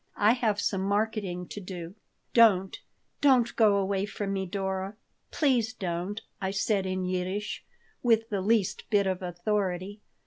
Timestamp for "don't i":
5.75-6.49